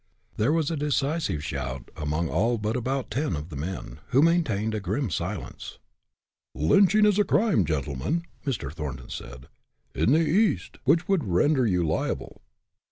[0.37, 4.73] '"There was a decisive shout among all but about ten of the men, who maintained
[4.73, 5.77] a grim silence.
[6.55, 8.73] "Lynching is a crime, gentlemen," Mr.
[8.73, 9.47] Thornton said,
[9.93, 12.41] "in the East, which would render you liable.